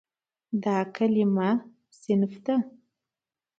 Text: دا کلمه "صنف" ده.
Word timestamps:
دا 0.63 0.77
کلمه 0.95 1.49
"صنف" 2.01 2.33
ده. 2.45 2.55